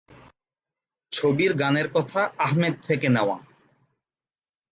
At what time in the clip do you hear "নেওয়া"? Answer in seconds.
3.09-3.37